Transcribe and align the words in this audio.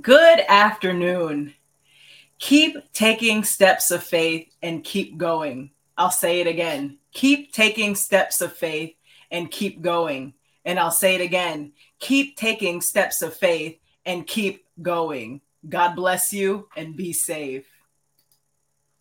Good 0.00 0.40
afternoon. 0.48 1.54
Keep 2.40 2.92
taking 2.92 3.44
steps 3.44 3.92
of 3.92 4.02
faith 4.02 4.48
and 4.60 4.82
keep 4.82 5.16
going. 5.16 5.70
I'll 5.96 6.10
say 6.10 6.40
it 6.40 6.48
again. 6.48 6.98
Keep 7.12 7.52
taking 7.52 7.94
steps 7.94 8.40
of 8.40 8.52
faith 8.52 8.96
and 9.30 9.48
keep 9.48 9.82
going. 9.82 10.34
And 10.64 10.80
I'll 10.80 10.90
say 10.90 11.14
it 11.14 11.20
again. 11.20 11.74
Keep 12.00 12.36
taking 12.36 12.80
steps 12.80 13.22
of 13.22 13.36
faith 13.36 13.78
and 14.04 14.26
keep 14.26 14.66
going. 14.82 15.40
God 15.68 15.94
bless 15.94 16.32
you 16.32 16.68
and 16.76 16.96
be 16.96 17.12
safe. 17.12 17.64